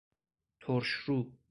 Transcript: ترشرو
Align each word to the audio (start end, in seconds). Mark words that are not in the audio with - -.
ترشرو 0.59 1.31